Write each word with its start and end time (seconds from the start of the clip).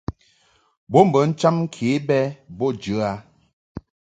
Bo 0.91 0.99
bə 1.11 1.21
cham 1.39 1.57
ke 1.73 1.89
bɛ 2.07 2.19
bo 2.57 2.65
jə 2.83 2.95
a. 3.11 3.11